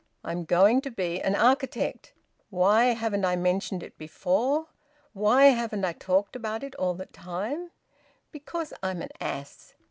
I'm 0.23 0.45
going 0.45 0.81
to 0.81 0.89
be 0.89 1.21
an 1.21 1.35
architect. 1.35 2.13
Why 2.49 2.85
haven't 2.85 3.23
I 3.23 3.35
mentioned 3.35 3.83
it 3.83 3.99
before? 3.99 4.65
Why 5.13 5.45
haven't 5.51 5.85
I 5.85 5.93
talked 5.93 6.35
about 6.35 6.63
it 6.63 6.73
all 6.77 6.95
the 6.95 7.05
time? 7.05 7.69
Because 8.31 8.73
I 8.81 8.89
am 8.89 9.03
an 9.03 9.09
ass! 9.19 9.75